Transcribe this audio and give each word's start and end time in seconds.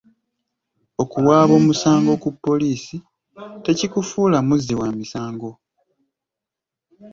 Okuwaaba 1.03 1.53
omusango 1.61 2.11
ku 2.23 2.29
poliisi 2.45 2.97
tekikufuula 3.65 4.37
muzzi 4.47 4.73
wa 4.79 4.87
misango. 4.99 5.49